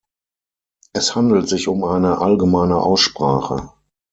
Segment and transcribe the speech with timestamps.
[0.93, 3.69] Es handelt sich um eine allgemeine Aussprache.